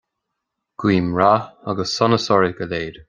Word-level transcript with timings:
Gúim 0.83 1.07
rath 1.19 1.51
agus 1.73 1.93
sonas 1.99 2.27
oraibh 2.37 2.59
go 2.61 2.65
léir. 2.73 2.97